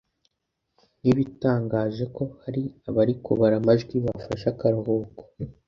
[0.99, 5.21] nkibitangaje ko hari abari kubara amajwi bafashe akaruhuko.